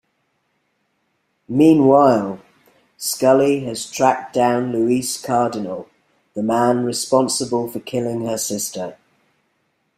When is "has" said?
3.65-3.85